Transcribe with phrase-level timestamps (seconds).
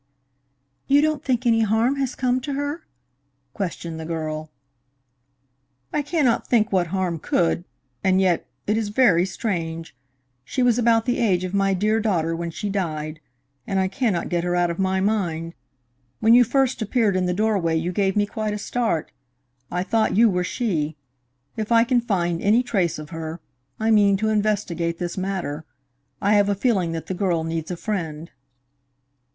[0.87, 2.87] "You don't think any harm has come to her?"
[3.53, 4.49] questioned the girl.
[5.93, 7.65] "I cannot think what harm could,
[8.03, 9.95] and yet it is very strange.
[10.43, 13.19] She was about the age of my dear daughter when she died,
[13.67, 15.53] and I cannot get her out of my mind.
[16.19, 19.11] When you first appeared in the doorway you gave me quite a start.
[19.69, 20.97] I thought you were she.
[21.55, 23.39] If I can find any trace of her,
[23.79, 25.63] I mean to investigate this matter.
[26.19, 28.31] I have a feeling that that girl needs a friend."